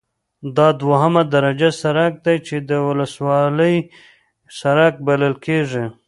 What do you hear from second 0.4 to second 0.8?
دا